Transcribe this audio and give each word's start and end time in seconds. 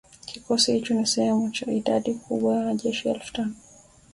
Kikosi 0.25 0.73
hicho 0.73 0.93
ni 0.93 1.05
sehemu 1.05 1.51
ya 1.61 1.73
idadi 1.73 2.13
kubwa 2.13 2.53
ya 2.55 2.59
wanajeshi 2.59 3.09
elfu 3.09 3.33
tano 3.33 3.53